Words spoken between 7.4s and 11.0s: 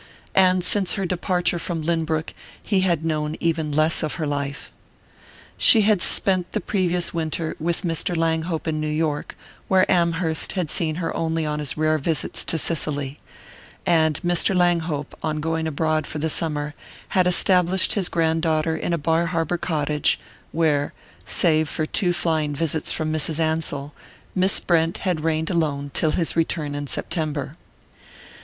with Mr. Langhope in New York, where Amherst had seen